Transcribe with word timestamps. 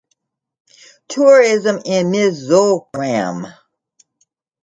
Tourism 1.09 1.79
in 1.85 2.09
Mizoram 2.11 3.53